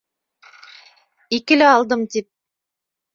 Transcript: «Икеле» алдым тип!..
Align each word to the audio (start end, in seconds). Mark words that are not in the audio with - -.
«Икеле» 1.39 1.67
алдым 1.75 2.01
тип!.. 2.11 2.27